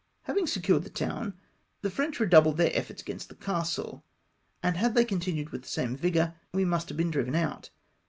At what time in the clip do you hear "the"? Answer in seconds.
0.83-0.89, 1.83-1.91, 3.29-3.35, 5.61-5.67